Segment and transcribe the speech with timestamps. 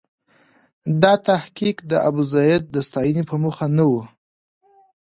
[1.01, 3.93] دا تحقیق د ابوزید د ستاینې په موخه نه و.